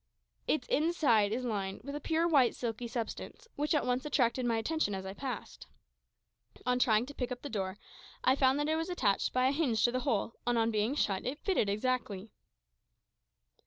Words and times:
Its 0.47 0.67
inside 0.67 1.31
is 1.31 1.45
lined 1.45 1.81
with 1.83 1.95
a 1.95 1.99
pure 1.99 2.27
white 2.27 2.55
silky 2.55 2.87
substance, 2.87 3.47
which 3.55 3.75
at 3.75 3.85
once 3.85 4.03
attracted 4.03 4.47
my 4.47 4.57
attention 4.57 4.95
as 4.95 5.05
I 5.05 5.13
passed. 5.13 5.67
On 6.65 6.79
trying 6.79 7.05
to 7.05 7.13
pick 7.13 7.31
up 7.31 7.43
the 7.43 7.49
door, 7.51 7.77
I 8.23 8.35
found 8.35 8.57
that 8.59 8.67
it 8.67 8.75
was 8.77 8.89
attached 8.89 9.31
by 9.31 9.45
a 9.47 9.51
hinge 9.51 9.83
to 9.85 9.91
the 9.91 9.99
hole, 9.99 10.33
and 10.47 10.57
on 10.57 10.71
being 10.71 10.95
shut 10.95 11.23
it 11.23 11.37
fitted 11.45 11.69
exactly. 11.69 12.31